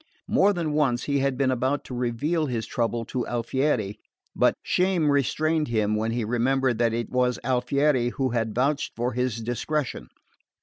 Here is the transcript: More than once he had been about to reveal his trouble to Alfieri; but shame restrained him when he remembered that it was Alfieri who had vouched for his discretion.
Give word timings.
More 0.27 0.51
than 0.51 0.73
once 0.73 1.03
he 1.03 1.19
had 1.19 1.37
been 1.37 1.51
about 1.51 1.83
to 1.83 1.93
reveal 1.93 2.47
his 2.47 2.65
trouble 2.65 3.05
to 3.05 3.27
Alfieri; 3.27 3.99
but 4.35 4.55
shame 4.63 5.11
restrained 5.11 5.67
him 5.67 5.95
when 5.95 6.09
he 6.11 6.25
remembered 6.25 6.79
that 6.79 6.91
it 6.91 7.11
was 7.11 7.37
Alfieri 7.43 8.09
who 8.09 8.29
had 8.31 8.55
vouched 8.55 8.93
for 8.95 9.13
his 9.13 9.43
discretion. 9.43 10.07